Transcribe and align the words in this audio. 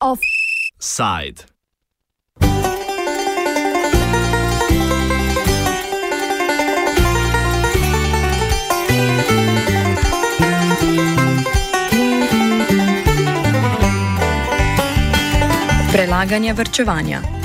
Offside. 0.00 1.44
Prelaganje 15.92 16.52
vrčevanja. 16.52 17.37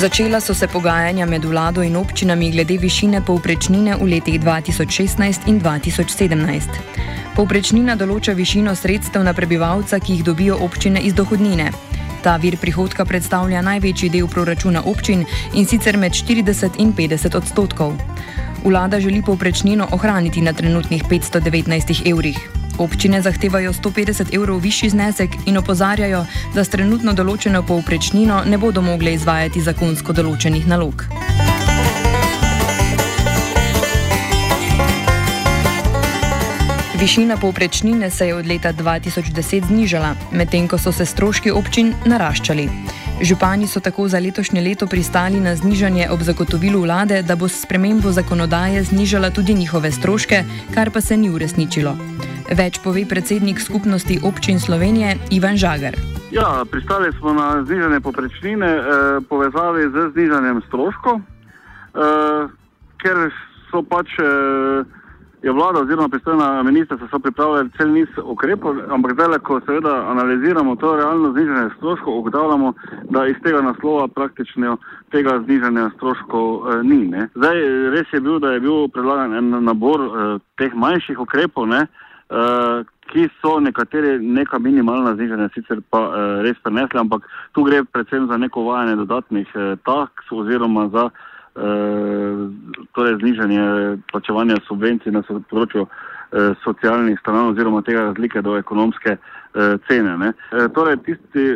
Začela 0.00 0.40
so 0.40 0.54
se 0.54 0.66
pogajanja 0.66 1.26
med 1.26 1.44
vlado 1.44 1.82
in 1.82 1.96
občinami 1.96 2.50
glede 2.50 2.78
višine 2.80 3.20
povprečnine 3.20 3.96
v 4.00 4.06
letih 4.08 4.40
2016 4.40 5.44
in 5.46 5.60
2017. 5.60 6.78
Povprečnina 7.36 7.96
določa 8.00 8.32
višino 8.32 8.72
sredstev 8.72 9.20
na 9.20 9.34
prebivalca, 9.36 10.00
ki 10.00 10.14
jih 10.14 10.22
dobijo 10.24 10.56
občine 10.64 11.02
iz 11.04 11.12
dohodnine. 11.12 11.68
Ta 12.24 12.38
vir 12.40 12.56
prihodka 12.56 13.04
predstavlja 13.04 13.60
največji 13.60 14.08
del 14.08 14.24
proračuna 14.24 14.80
občin 14.88 15.26
in 15.52 15.68
sicer 15.68 16.00
med 16.00 16.16
40 16.16 16.80
in 16.80 16.94
50 16.96 17.36
odstotkov. 17.36 17.92
Vlada 18.64 19.00
želi 19.04 19.20
povprečnino 19.20 19.92
ohraniti 19.92 20.40
na 20.40 20.56
trenutnih 20.56 21.04
519 21.12 22.08
evrih. 22.08 22.59
Občine 22.80 23.22
zahtevajo 23.22 23.72
150 23.72 24.32
evrov 24.32 24.58
višji 24.58 24.88
znesek 24.90 25.30
in 25.46 25.58
opozarjajo, 25.60 26.24
da 26.54 26.64
s 26.64 26.72
trenutno 26.72 27.12
določeno 27.12 27.60
povprečnino 27.62 28.38
ne 28.48 28.58
bodo 28.58 28.80
mogle 28.80 29.12
izvajati 29.12 29.60
zakonsko 29.60 30.16
določenih 30.16 30.64
nalog. 30.64 31.04
Višina 37.00 37.36
povprečnine 37.36 38.10
se 38.10 38.26
je 38.26 38.34
od 38.34 38.48
leta 38.48 38.72
2010 38.72 39.68
znižala, 39.68 40.14
medtem 40.32 40.68
ko 40.68 40.80
so 40.80 40.92
se 40.92 41.04
stroški 41.04 41.52
občin 41.52 41.92
naraščali. 42.08 42.68
Župani 43.22 43.66
so 43.66 43.80
tako 43.80 44.08
za 44.08 44.18
letošnje 44.18 44.60
leto 44.60 44.86
pristali 44.86 45.40
na 45.40 45.56
znižanje 45.56 46.08
ob 46.10 46.20
zagotovilu 46.20 46.80
vlade, 46.80 47.22
da 47.22 47.36
bo 47.36 47.48
s 47.48 47.62
spremembo 47.62 48.12
zakonodaje 48.12 48.82
znižala 48.82 49.30
tudi 49.30 49.54
njihove 49.54 49.90
stroške, 49.92 50.44
kar 50.74 50.90
pa 50.90 51.00
se 51.00 51.16
ni 51.16 51.30
uresničilo. 51.30 51.92
Več 52.56 52.80
pove 52.84 53.04
predsednik 53.08 53.60
skupnosti 53.60 54.18
občin 54.24 54.60
Slovenije 54.60 55.16
Ivan 55.30 55.56
Žagar. 55.56 55.96
Ja, 56.32 56.64
pristali 56.70 57.12
smo 57.18 57.32
na 57.32 57.64
znižanje 57.64 58.00
poprečnine 58.00 58.66
eh, 58.66 58.82
povezavi 59.28 59.90
z 59.92 60.10
znižanjem 60.12 60.62
stroškov, 60.68 61.20
eh, 61.20 62.48
ker 63.04 63.16
so 63.70 63.82
pač 63.82 64.16
eh, 64.18 64.84
je 65.42 65.52
vlada 65.52 65.80
oziroma 65.80 66.08
pristojna 66.08 66.62
ministrstva 66.62 67.18
pripravili 67.18 67.70
cel 67.76 67.92
niz 67.92 68.08
ukrepov, 68.24 68.76
ampak 68.90 69.12
zdaj, 69.12 69.38
ko 69.38 69.60
seveda 69.66 69.94
analiziramo 70.10 70.76
to 70.76 70.96
realno 70.96 71.32
znižanje 71.32 71.70
stroškov, 71.76 72.18
ugotavljamo, 72.18 72.72
da 73.10 73.26
iz 73.26 73.36
tega 73.42 73.60
naslova 73.60 74.08
praktično 74.08 74.76
tega 75.10 75.40
znižanja 75.44 75.90
stroškov 75.96 76.46
eh, 76.72 76.82
ni. 76.82 77.06
Ne. 77.08 77.28
Zdaj, 77.34 77.56
res 77.96 78.12
je 78.12 78.20
bil, 78.20 78.38
da 78.38 78.52
je 78.52 78.60
bil 78.60 78.88
predlagan 78.88 79.34
en 79.34 79.64
nabor 79.64 80.00
eh, 80.00 80.38
teh 80.58 80.74
manjših 80.74 81.20
ukrepov, 81.20 81.68
ne, 81.68 81.86
uh, 82.30 82.84
ki 83.10 83.26
so 83.40 83.56
nekateri 83.60 84.18
neka 84.22 84.58
minimalna 84.58 85.14
znižanja 85.16 85.48
sicer 85.54 85.80
pa 85.90 86.00
uh, 86.08 86.14
res 86.44 86.60
prenesli, 86.62 87.00
ampak 87.00 87.24
tu 87.56 87.64
gre 87.64 87.80
predvsem 87.84 88.28
za 88.28 88.36
neko 88.36 88.60
uvajanje 88.60 88.96
dodatnih 88.96 89.48
uh, 89.54 89.72
taks 89.88 90.30
oziroma 90.32 90.88
za 90.92 91.08
uh, 91.08 91.26
torej 92.94 93.16
znižanje 93.18 93.64
plačevanja 94.12 94.60
subvencij 94.68 95.12
na 95.12 95.22
področju 95.26 95.82
uh, 95.82 95.90
socialnih 96.62 97.18
stanov 97.20 97.52
oziroma 97.52 97.82
tega 97.82 98.06
razlike 98.12 98.42
do 98.46 98.54
ekonomske 98.56 99.16
uh, 99.18 99.74
cene. 99.88 100.14
Uh, 100.30 100.68
torej 100.76 101.00
tisti 101.08 101.46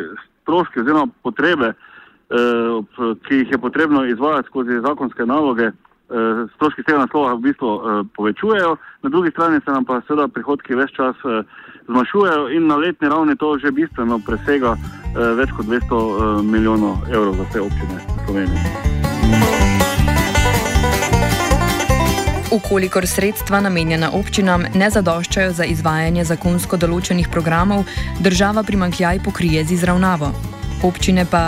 stroški 0.43 0.83
oziroma 0.83 1.07
potrebe, 1.23 1.71
uh, 1.71 3.15
ki 3.23 3.41
jih 3.43 3.55
je 3.55 3.61
potrebno 3.61 4.03
izvajati 4.05 4.51
skozi 4.51 4.83
zakonske 4.83 5.25
naloge, 5.25 5.71
Eh, 6.05 6.47
stroški 6.55 6.83
tega 6.85 6.99
naslova 7.01 7.33
v 7.33 7.47
bistvu 7.47 7.69
uh, 7.75 8.05
povečujejo, 8.13 8.75
na 9.01 9.09
drugi 9.09 9.31
strani 9.31 9.57
se 9.65 9.71
nam 9.73 9.85
pa 9.89 9.97
seveda 10.05 10.27
prihodki 10.29 10.77
več 10.77 10.93
čas 10.93 11.17
uh, 11.25 11.41
zmanjšujejo 11.89 12.49
in 12.53 12.69
na 12.69 12.77
letni 12.77 13.09
ravni 13.09 13.33
to 13.41 13.57
že 13.57 13.73
bistveno 13.73 14.21
presega 14.21 14.77
uh, 14.77 15.33
več 15.33 15.49
kot 15.57 15.65
200 15.65 15.97
uh, 15.97 16.43
milijonov 16.45 17.09
evrov 17.09 17.41
za 17.41 17.49
vse 17.49 17.65
občine 17.65 17.97
v 18.29 18.94
Ukolikor 22.55 23.03
sredstva 23.07 23.59
namenjena 23.59 24.09
občinam 24.15 24.61
ne 24.79 24.87
zadoščajo 24.89 25.51
za 25.57 25.65
izvajanje 25.67 26.23
zakonsko 26.29 26.77
določenih 26.79 27.27
programov, 27.27 27.81
država 28.23 28.63
primankljaj 28.63 29.19
pokrije 29.25 29.63
z 29.67 29.75
izravnavo. 29.75 30.29
Občine 30.87 31.25
pa 31.31 31.41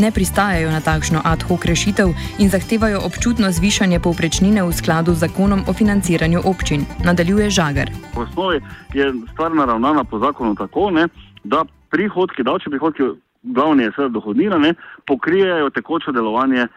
ne 0.00 0.10
pristajajo 0.16 0.70
na 0.72 0.80
takšno 0.80 1.20
ad 1.32 1.44
hoc 1.50 1.66
rešitev 1.68 2.14
in 2.40 2.48
zahtevajo 2.48 3.02
občutno 3.04 3.52
zvišanje 3.52 4.00
povprečnine 4.00 4.64
v 4.64 4.72
skladu 4.72 5.12
z 5.12 5.26
zakonom 5.26 5.66
o 5.68 5.76
financiranju 5.76 6.40
občin, 6.48 6.88
nadaljuje 7.04 7.50
Žagar. 7.50 7.92
V 8.16 8.24
osnovi 8.24 8.64
je 8.96 9.12
stvar 9.36 9.52
naravnana 9.52 10.08
po 10.08 10.24
zakonu 10.24 10.56
tako, 10.56 10.88
ne, 10.90 11.08
da 11.44 11.66
prihodki, 11.92 12.48
davčni 12.48 12.72
prihodki, 12.72 13.12
glavni 13.42 13.84
je 13.84 13.92
seveda 13.92 14.12
dohodnina, 14.18 14.58
ne, 14.58 14.72
pokrijajo 15.06 15.70
tekoče 15.70 16.16
delovanje 16.16 16.64
eh, 16.64 16.68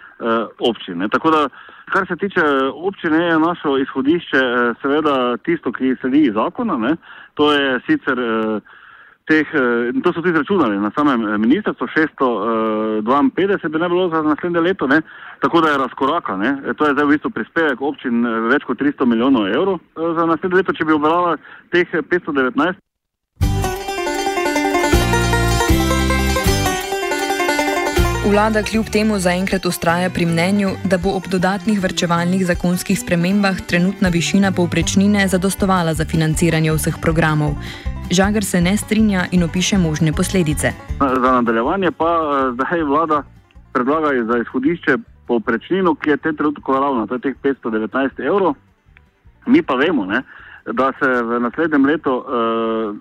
občine. 0.60 1.08
Tako 1.10 1.32
da, 1.32 1.48
kar 1.90 2.08
se 2.08 2.16
tiče 2.16 2.44
občine, 2.74 3.24
je 3.26 3.40
naše 3.40 3.70
izhodišče 3.82 4.38
eh, 4.38 4.74
seveda 4.82 5.38
tisto, 5.38 5.72
ki 5.72 5.96
sledi 6.02 6.28
iz 6.28 6.34
zakona, 6.34 6.78
ne, 6.78 6.96
to 7.34 7.54
je 7.54 7.80
sicer. 7.88 8.20
Eh, 8.20 8.78
teh, 9.30 9.46
eh, 9.54 9.94
to 10.04 10.10
so 10.10 10.22
tudi 10.22 10.30
izračunali 10.34 10.80
na 10.80 10.92
samem 10.98 11.22
eh, 11.22 11.38
ministrstvu, 11.38 11.88
652 11.88 13.66
eh, 13.66 13.70
bi 13.70 13.80
ne 13.80 13.90
bilo 13.90 14.10
za 14.10 14.22
naslednje 14.22 14.60
leto, 14.60 14.88
ne? 14.88 15.02
tako 15.40 15.62
da 15.62 15.70
je 15.70 15.78
razkoraka. 15.78 16.38
Ne? 16.38 16.74
To 16.78 16.86
je 16.86 16.94
zdaj 16.94 17.06
v 17.06 17.14
bistvu 17.14 17.30
prispevek 17.30 17.82
občin 17.82 18.26
več 18.50 18.66
kot 18.66 18.82
300 18.82 19.06
milijonov 19.06 19.48
evrov 19.48 19.80
za 19.96 20.26
naslednje 20.26 20.58
leto, 20.58 20.74
če 20.74 20.86
bi 20.86 20.98
obravnala 20.98 21.38
teh 21.72 21.88
519. 21.94 22.82
Vlada 28.32 28.62
kljub 28.64 28.86
temu 28.94 29.20
zaenkrat 29.20 29.66
ustraja 29.66 30.10
pri 30.10 30.26
mnenju, 30.26 30.70
da 30.86 30.98
bo 31.04 31.10
ob 31.18 31.24
dodatnih 31.32 31.80
vrčevalnih 31.82 32.46
zakonskih 32.46 33.00
spremembah 33.00 33.62
trenutna 33.70 34.10
višina 34.10 34.52
povprečnine 34.52 35.28
zadostovala 35.28 35.94
za 35.94 36.06
financiranje 36.06 36.72
vseh 36.72 37.00
programov. 37.02 37.56
Žagar 38.12 38.46
se 38.46 38.62
ne 38.62 38.78
strinja 38.78 39.26
in 39.32 39.44
opiše 39.44 39.78
možne 39.78 40.14
posledice. 40.14 40.72
Za 41.00 41.32
nadaljevanje 41.32 41.92
pa 41.92 42.12
eh, 42.22 42.52
zdaj 42.54 42.84
vlada 42.84 43.24
predlaga 43.74 44.10
za 44.24 44.38
izhodišče 44.38 44.98
povprečnino, 45.28 45.96
ki 45.96 46.10
je 46.10 46.18
te 46.18 46.34
trenutko 46.34 46.80
ravna, 46.80 47.08
to 47.08 47.14
je 47.14 47.20
teh 47.20 47.36
519 47.44 48.26
evrov. 48.28 48.54
Mi 49.46 49.64
pa 49.64 49.74
vemo, 49.74 50.06
ne, 50.06 50.22
da 50.66 50.92
se 51.00 51.08
v 51.24 51.40
naslednjem 51.40 51.86
letu, 51.86 52.14
uh, 52.14 52.96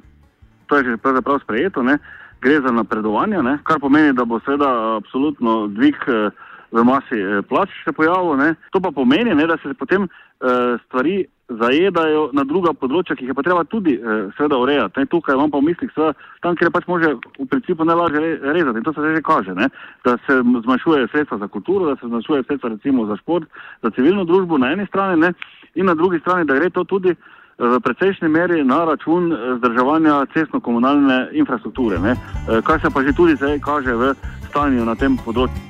to 0.66 0.77
je 0.77 0.84
že 0.84 0.97
pravzaprav 0.97 1.41
sprejeto, 1.45 1.83
ne, 1.83 1.99
gre 2.41 2.60
za 2.60 2.72
napredovanje, 2.75 3.43
ne, 3.43 3.59
kar 3.65 3.81
pomeni, 3.81 4.12
da 4.12 4.25
bo 4.25 4.41
seveda 4.44 4.97
absolutno 4.97 5.66
dvig 5.75 5.97
uh, 6.09 6.31
v 6.71 6.84
masi 6.84 7.19
uh, 7.22 7.41
plač 7.49 7.72
se 7.84 7.93
pojavil. 7.93 8.37
Ne. 8.37 8.54
To 8.72 8.81
pa 8.81 8.93
pomeni, 8.94 9.34
ne, 9.34 9.47
da 9.47 9.59
se 9.62 9.75
potem 9.75 10.06
uh, 10.06 10.78
stvari 10.87 11.25
zajedajo 11.48 12.28
na 12.37 12.44
druga 12.44 12.75
področja, 12.77 13.16
ki 13.16 13.25
jih 13.25 13.32
je 13.32 13.37
pa 13.37 13.43
treba 13.44 13.62
tudi 13.65 13.94
eh, 13.97 14.27
seveda 14.37 14.59
urejati. 14.60 15.00
Ne, 15.00 15.09
tukaj 15.09 15.37
imam 15.37 15.48
pa 15.53 15.62
v 15.62 15.71
mislih, 15.71 15.91
seveda, 15.94 16.27
tam, 16.44 16.59
kjer 16.60 16.71
pač 16.75 16.84
može 16.91 17.15
v 17.38 17.47
principu 17.48 17.87
najlažje 17.88 18.34
rezati 18.44 18.82
in 18.82 18.84
to 18.84 18.93
se 18.93 19.15
že 19.16 19.22
kaže, 19.25 19.54
ne, 19.56 19.71
da 20.04 20.19
se 20.27 20.37
zmanjšuje 20.44 21.09
sredstva 21.09 21.41
za 21.41 21.48
kulturo, 21.48 21.89
da 21.89 21.97
se 21.97 22.10
zmanjšuje 22.10 22.45
sredstva 22.45 22.74
recimo 22.74 23.09
za 23.09 23.16
šport, 23.22 23.48
za 23.83 23.91
civilno 23.97 24.28
družbo 24.28 24.60
na 24.60 24.74
eni 24.77 24.84
strani 24.92 25.16
ne, 25.24 25.33
in 25.74 25.89
na 25.89 25.97
drugi 25.97 26.21
strani, 26.21 26.45
da 26.45 26.59
gre 26.60 26.68
to 26.68 26.84
tudi 26.84 27.16
eh, 27.16 27.38
v 27.59 27.81
precejšnji 27.81 28.28
meri 28.28 28.65
na 28.65 28.84
račun 28.84 29.33
eh, 29.33 29.37
zdrževanja 29.59 30.27
cestno-komunalne 30.34 31.28
infrastrukture, 31.33 31.99
ne, 31.99 32.13
eh, 32.13 32.63
kar 32.63 32.81
se 32.81 32.91
pa 32.91 33.03
že 33.03 33.13
tudi 33.13 33.37
zdaj 33.37 33.59
kaže 33.60 33.95
v 33.95 34.15
stanju 34.51 34.84
na 34.84 34.95
tem 34.95 35.19
področju. 35.19 35.66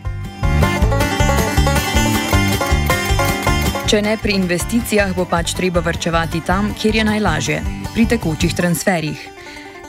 Če 3.88 4.02
ne 4.05 4.19
pri 4.20 4.37
investicijah, 4.37 5.17
bo 5.17 5.25
pač 5.25 5.56
treba 5.56 5.81
vrčevati 5.81 6.44
tam, 6.44 6.75
kjer 6.76 6.94
je 6.94 7.05
najlažje- 7.05 7.58
pri 7.94 8.05
tekočih 8.05 8.52
transferjih. 8.52 9.17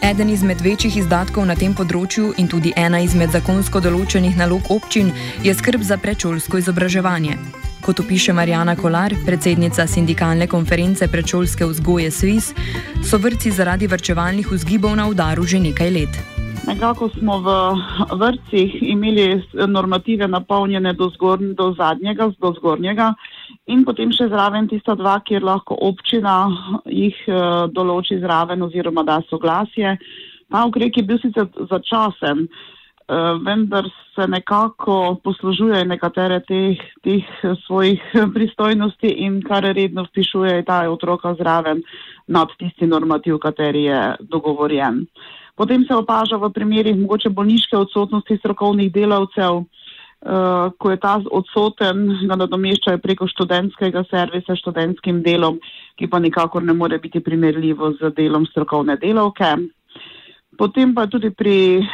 Eden 0.01 0.29
izmed 0.29 0.61
večjih 0.61 0.97
izdatkov 0.97 1.43
na 1.45 1.55
tem 1.55 1.75
področju 1.75 2.31
in 2.39 2.47
tudi 2.47 2.71
ena 2.75 3.03
izmed 3.03 3.35
zakonsko 3.35 3.83
določenih 3.83 4.37
nalog 4.39 4.71
občin 4.71 5.11
je 5.43 5.51
skrb 5.53 5.83
za 5.83 5.97
predšolsko 5.97 6.63
izobraževanje. 6.63 7.58
Kot 7.89 7.99
opiše 7.99 8.33
Marijana 8.33 8.75
Kolar, 8.75 9.13
predsednica 9.25 9.87
sindikalne 9.89 10.45
konference 10.47 11.07
predšolske 11.09 11.65
vzgoje 11.65 12.11
SWIS, 12.13 12.51
so 13.01 13.17
vrci 13.17 13.49
zaradi 13.49 13.89
vrčevalnih 13.89 14.45
vzgibov 14.45 14.93
na 14.93 15.07
udaru 15.09 15.41
že 15.41 15.57
nekaj 15.57 15.89
let. 15.89 16.13
Nekako 16.69 17.09
smo 17.17 17.39
v 17.41 17.49
vrtcih 18.13 18.77
imeli 18.93 19.41
normative 19.65 20.29
napolnjene 20.29 20.93
do, 20.93 21.09
zgor, 21.17 21.41
do 21.57 21.73
zadnjega, 21.73 22.29
do 22.37 22.53
zgornjega 22.61 23.15
in 23.65 23.81
potem 23.81 24.13
še 24.13 24.29
zraven 24.29 24.69
tista 24.69 24.93
dva, 24.93 25.17
kjer 25.25 25.41
lahko 25.41 25.73
občina 25.73 26.45
jih 26.85 27.17
uh, 27.25 27.65
določi 27.73 28.21
zraven 28.21 28.69
oziroma 28.69 29.01
da 29.01 29.23
soglasje. 29.33 29.97
Ta 30.53 30.61
ukrep 30.69 30.93
je 30.93 31.09
bil 31.09 31.17
sicer 31.25 31.49
začasen, 31.73 32.45
uh, 32.45 32.78
vendar 33.45 33.85
se 34.15 34.27
nekako 34.27 35.17
poslužuje 35.23 35.85
nekatere 35.85 36.39
teh, 36.45 36.77
teh 37.03 37.25
svojih 37.65 38.01
pristojnosti 38.35 39.09
in 39.25 39.41
kar 39.41 39.63
redno 39.63 40.03
vpišuje 40.03 40.63
ta 40.65 40.83
otroka 40.91 41.33
zraven 41.33 41.81
nad 42.27 42.47
tisti 42.57 42.87
normativ, 42.87 43.39
kateri 43.41 43.83
je 43.83 44.15
dogovorjen. 44.19 45.05
Potem 45.55 45.83
se 45.83 45.95
opaža 45.95 46.37
v 46.37 46.51
primerih 46.55 46.95
mogoče 46.95 47.29
bolniške 47.29 47.77
odsotnosti 47.77 48.37
strokovnih 48.37 48.93
delavcev, 48.93 49.57
uh, 49.57 50.69
ko 50.77 50.91
je 50.91 50.99
ta 51.03 51.17
odsoten, 51.31 52.05
ga 52.29 52.37
nadomeščajo 52.39 53.01
preko 53.03 53.27
študentskega 53.27 54.05
servisa, 54.07 54.55
študentskim 54.55 55.19
delom, 55.25 55.59
ki 55.99 56.07
pa 56.07 56.21
nikakor 56.23 56.63
ne 56.63 56.73
more 56.73 56.99
biti 56.99 57.19
primerljivo 57.19 57.91
z 57.99 58.13
delom 58.15 58.45
strokovne 58.47 58.95
delavke. 59.01 59.57
Potem 60.59 60.91
pa 60.93 61.07
tudi 61.07 61.31
pri 61.31 61.87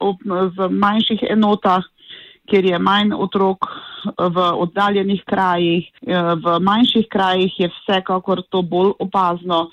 ob, 0.00 0.22
manjših 0.70 1.26
enotah, 1.30 1.84
kjer 2.48 2.64
je 2.64 2.78
manj 2.78 3.12
otrok 3.12 3.68
v 4.16 4.46
oddaljenih 4.62 5.20
krajih, 5.26 5.90
eh, 6.06 6.34
v 6.40 6.56
manjših 6.62 7.10
krajih 7.10 7.52
je 7.60 7.68
vsekakor 7.68 8.40
to 8.48 8.62
bolj 8.62 8.94
opazno 8.98 9.68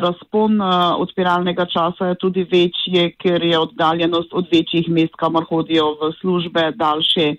razpon 0.00 0.60
uh, 0.60 0.94
odpiralnega 0.98 1.66
časa 1.66 2.06
je 2.06 2.14
tudi 2.14 2.44
večji, 2.44 3.12
ker 3.18 3.42
je 3.44 3.58
oddaljenost 3.58 4.32
od 4.32 4.46
večjih 4.52 4.88
mest, 4.88 5.16
kamor 5.16 5.44
hodijo 5.44 5.92
v 6.00 6.12
službe, 6.20 6.72
daljše 6.76 7.34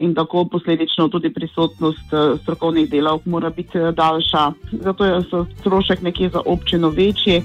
in 0.00 0.14
tako 0.14 0.44
posledično 0.48 1.08
tudi 1.08 1.32
prisotnost 1.32 2.12
uh, 2.12 2.38
strokovnih 2.40 2.88
delavk 2.90 3.26
mora 3.26 3.50
biti 3.50 3.78
daljša. 3.96 4.52
Zato 4.72 5.04
je 5.04 5.20
strošek 5.60 6.02
nekje 6.02 6.28
za 6.28 6.40
občino 6.46 6.88
večji. 6.88 7.42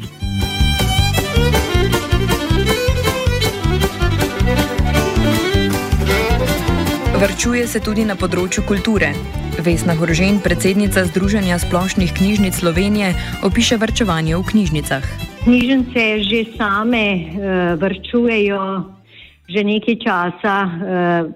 Vrčuje 7.25 7.65
se 7.65 7.79
tudi 7.81 8.03
na 8.05 8.13
področju 8.13 8.61
kulture. 8.69 9.07
Vesna 9.65 9.95
Horžen, 9.97 10.35
predsednica 10.45 11.07
Združenja 11.07 11.55
splošnih 11.57 12.11
knjižnic 12.13 12.53
Slovenije, 12.53 13.15
opiše 13.41 13.79
vrčevanje 13.81 14.35
v 14.37 14.43
knjižnicah. 14.51 15.07
Knjižnice 15.41 16.03
že 16.21 16.43
same 16.53 17.01
uh, 17.01 17.73
vrčujejo 17.81 18.61
že 19.49 19.65
nekaj 19.65 19.97
časa, 20.05 20.55
uh, 20.69 20.77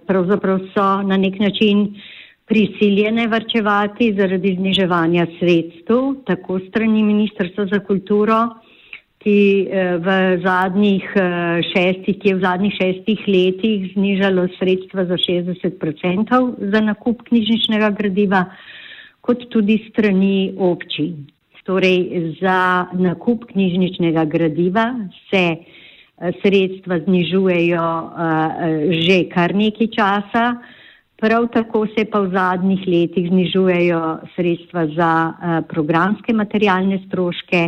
pravzaprav 0.06 0.62
so 0.78 1.02
na 1.10 1.18
nek 1.18 1.42
način 1.42 1.98
prisiljene 2.46 3.26
vrčevati 3.26 4.14
zaradi 4.14 4.60
zniževanja 4.62 5.26
sredstev, 5.42 6.22
tako 6.30 6.62
strani 6.70 7.02
Ministrstva 7.02 7.66
za 7.66 7.82
kulturo 7.82 8.46
ki 9.20 9.68
eh, 9.68 10.00
v 10.00 10.08
zadnjih 10.40 11.04
eh, 11.16 11.60
šestih, 11.76 12.16
ki 12.20 12.30
je 12.32 12.36
v 12.38 12.44
zadnjih 12.44 12.76
šestih 12.80 13.20
letih 13.28 13.92
znižalo 13.92 14.48
sredstva 14.56 15.06
za 15.12 15.18
60% 15.20 16.72
za 16.72 16.80
nakup 16.80 17.28
knjižničnega 17.28 17.92
gradiva, 18.00 18.46
kot 19.22 19.44
tudi 19.52 19.84
strani 19.90 20.56
občin. 20.56 21.28
Torej, 21.70 22.34
za 22.42 22.90
nakup 22.98 23.44
knjižničnega 23.52 24.24
gradiva 24.26 24.88
se 25.28 25.44
eh, 25.60 26.32
sredstva 26.40 27.04
znižujejo 27.04 27.88
že 29.04 29.20
kar 29.30 29.52
nekaj 29.54 29.92
časa, 29.94 30.46
prav 31.20 31.52
tako 31.52 31.86
se 31.92 32.08
pa 32.08 32.24
v 32.24 32.32
zadnjih 32.32 32.88
letih 32.88 33.28
znižujejo 33.28 34.02
sredstva 34.34 34.88
za 34.96 35.12
programske 35.68 36.34
materialne 36.34 37.04
stroške, 37.06 37.64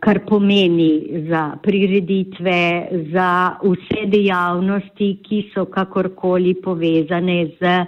kar 0.00 0.20
pomeni 0.28 1.24
za 1.28 1.56
prireditve, 1.62 2.88
za 3.12 3.56
vse 3.60 4.06
dejavnosti, 4.08 5.18
ki 5.22 5.50
so 5.54 5.66
kakorkoli 5.66 6.54
povezane 6.54 7.50
z 7.60 7.84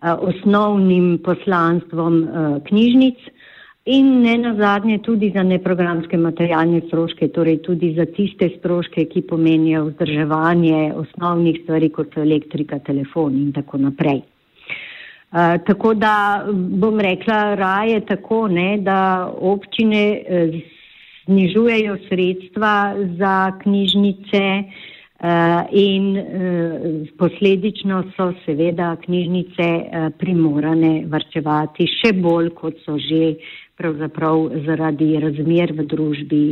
osnovnim 0.00 1.18
poslanstvom 1.24 2.26
knjižnic 2.68 3.16
in 3.84 4.22
ne 4.22 4.36
nazadnje 4.38 4.98
tudi 4.98 5.32
za 5.34 5.42
neprogramske 5.42 6.16
materialne 6.16 6.80
stroške, 6.86 7.28
torej 7.28 7.62
tudi 7.62 7.94
za 7.96 8.04
tiste 8.04 8.50
stroške, 8.58 9.04
ki 9.04 9.22
pomenijo 9.22 9.86
vzdrževanje 9.88 10.92
osnovnih 10.96 11.62
stvari, 11.62 11.88
kot 11.88 12.12
so 12.14 12.20
elektrika, 12.20 12.78
telefon 12.78 13.40
in 13.40 13.52
tako 13.52 13.78
naprej. 13.78 14.20
Uh, 15.30 15.56
tako 15.66 15.94
da 15.94 16.44
bom 16.52 17.00
rekla, 17.00 17.54
raje 17.54 18.00
tako, 18.06 18.48
ne, 18.48 18.78
da 18.82 19.30
občine 19.40 20.02
uh, 20.20 20.60
znižujejo 21.30 21.96
sredstva 22.08 22.74
za 23.18 23.34
knjižnice 23.62 24.44
uh, 24.58 25.64
in 25.72 26.18
uh, 26.18 26.26
posledično 27.18 28.02
so 28.16 28.32
seveda 28.44 28.96
knjižnice 29.04 29.68
uh, 29.78 30.10
primorane 30.18 31.04
varčevati 31.08 31.86
še 32.00 32.12
bolj, 32.18 32.50
kot 32.58 32.82
so 32.84 32.98
že 32.98 33.36
pravzaprav 33.80 34.50
zaradi 34.66 35.14
razmer 35.22 35.72
v 35.72 35.86
družbi 35.88 36.44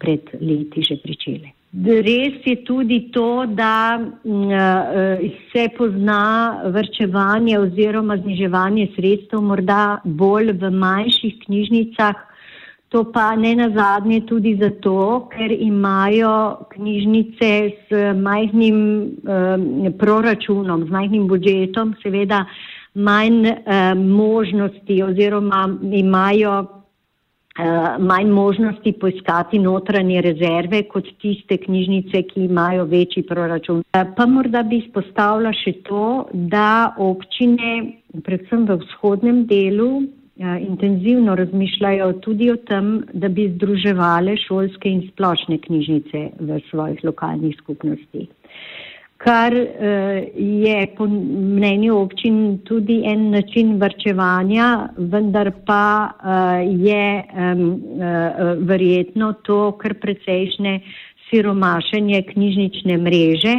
pred 0.00 0.30
leti 0.40 0.80
že 0.80 0.96
pričele. 1.02 1.50
Res 1.70 2.40
je 2.42 2.56
tudi 2.66 3.12
to, 3.12 3.44
da 3.46 4.00
uh, 4.00 5.20
se 5.52 5.68
pozna 5.76 6.62
vrčevanje 6.74 7.58
oziroma 7.60 8.16
zniževanje 8.16 8.88
sredstev 8.96 9.44
morda 9.44 10.00
bolj 10.04 10.50
v 10.58 10.72
manjših 10.74 11.36
knjižnicah, 11.44 12.16
To 12.90 13.04
pa 13.12 13.36
ne 13.36 13.54
na 13.54 13.68
zadnje 13.70 14.24
tudi 14.26 14.56
zato, 14.58 15.28
ker 15.30 15.52
imajo 15.52 16.66
knjižnice 16.72 17.50
s 17.86 18.00
majhnim 18.18 18.80
um, 18.80 19.92
proračunom, 19.98 20.88
z 20.88 20.90
majhnim 20.90 21.28
budžetom, 21.30 21.94
seveda 22.02 22.42
manj 22.98 23.46
um, 23.46 24.02
možnosti 24.10 24.98
oziroma 25.06 25.62
imajo 26.02 26.58
uh, 26.66 28.02
manj 28.02 28.34
možnosti 28.34 28.92
poiskati 28.92 29.62
notranje 29.62 30.26
rezerve 30.26 30.82
kot 30.90 31.14
tiste 31.22 31.62
knjižnice, 31.62 32.26
ki 32.26 32.48
imajo 32.50 32.90
večji 32.90 33.22
proračun. 33.22 33.84
Pa 34.16 34.26
morda 34.26 34.66
bi 34.66 34.82
izpostavila 34.82 35.54
še 35.62 35.78
to, 35.86 36.26
da 36.32 36.96
občine, 36.98 37.84
predvsem 38.26 38.66
v 38.66 38.82
vzhodnem 38.82 39.44
delu, 39.46 40.08
intenzivno 40.40 41.34
razmišljajo 41.34 42.12
tudi 42.12 42.50
o 42.50 42.56
tem, 42.56 43.02
da 43.12 43.28
bi 43.28 43.48
združevali 43.54 44.36
šolske 44.46 44.88
in 44.88 45.02
splošne 45.12 45.58
knjižnice 45.58 46.28
v 46.40 46.60
svojih 46.70 47.04
lokalnih 47.04 47.56
skupnostih. 47.58 48.28
Kar 49.20 49.52
uh, 49.52 49.66
je 50.34 50.86
po 50.96 51.04
mnenju 51.06 51.96
občin 51.96 52.58
tudi 52.64 53.02
en 53.04 53.30
način 53.30 53.76
vrčevanja, 53.76 54.88
vendar 54.96 55.52
pa 55.66 56.08
uh, 56.08 56.86
je 56.88 57.04
uh, 57.20 58.64
verjetno 58.64 59.32
to 59.44 59.72
kar 59.72 59.94
precejšnje 59.94 60.80
siromašenje 61.28 62.22
knjižnične 62.32 62.96
mreže. 62.96 63.54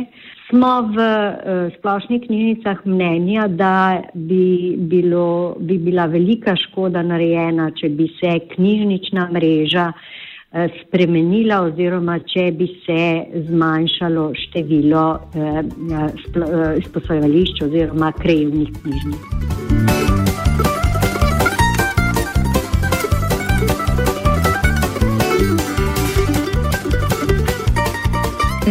Smo 0.51 0.91
v 0.91 0.99
uh, 0.99 1.71
splošnih 1.77 2.25
knjižnicah 2.27 2.83
mnenja, 2.85 3.47
da 3.47 4.01
bi, 4.13 4.75
bilo, 4.77 5.55
bi 5.59 5.77
bila 5.77 6.05
velika 6.11 6.55
škoda 6.59 7.03
narejena, 7.07 7.69
če 7.71 7.89
bi 7.95 8.09
se 8.19 8.33
knjižnična 8.55 9.29
mreža 9.31 9.85
uh, 9.95 10.65
spremenila 10.81 11.61
oziroma 11.69 12.19
če 12.27 12.49
bi 12.51 12.67
se 12.83 13.05
zmanjšalo 13.47 14.33
število 14.43 15.05
uh, 15.15 16.75
izposojališč 16.83 17.63
oziroma 17.69 18.11
krajevnih 18.19 18.75
knjižnic. 18.81 19.80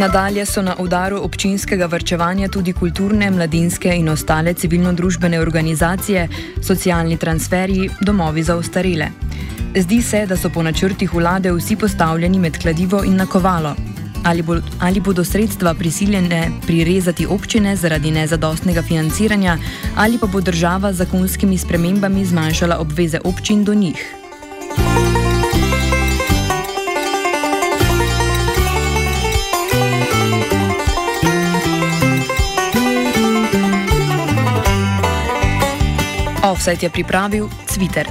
Nadalje 0.01 0.47
so 0.47 0.63
na 0.63 0.75
udaru 0.79 1.19
občinskega 1.21 1.87
vrčevanja 1.87 2.49
tudi 2.49 2.73
kulturne, 2.73 3.27
mladinske 3.31 3.91
in 3.93 4.09
ostale 4.09 4.55
civilno-družbene 4.55 5.41
organizacije, 5.41 6.29
socialni 6.65 7.19
transferji, 7.21 7.91
domovi 8.01 8.43
za 8.43 8.57
ostarele. 8.57 9.11
Zdi 9.77 10.03
se, 10.03 10.23
da 10.27 10.37
so 10.37 10.49
po 10.49 10.63
načrtih 10.63 11.13
vlade 11.15 11.53
vsi 11.53 11.77
postavljeni 11.77 12.39
med 12.39 12.57
kladivo 12.63 13.03
in 13.05 13.17
nakovalo. 13.17 13.75
Ali, 14.25 14.43
bo, 14.43 14.57
ali 14.81 15.01
bodo 15.01 15.25
sredstva 15.25 15.75
prisiljene 15.75 16.49
prirezati 16.67 17.27
občine 17.27 17.77
zaradi 17.77 18.11
nezadostnega 18.11 18.83
financiranja, 18.83 19.59
ali 19.97 20.19
pa 20.19 20.27
bo 20.27 20.41
država 20.41 20.93
z 20.93 21.05
zakonskimi 21.05 21.59
spremembami 21.59 22.25
zmanjšala 22.25 22.79
obveze 22.79 23.21
občin 23.25 23.65
do 23.65 23.75
njih. 23.75 24.21
Offset 36.43 36.83
je 36.83 36.91
pripravil 36.91 37.51
Twitter. 37.69 38.07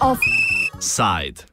Offside. 0.00 1.48